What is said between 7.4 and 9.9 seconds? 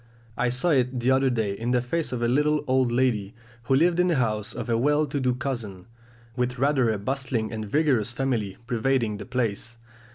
and vigorous family pervading the place.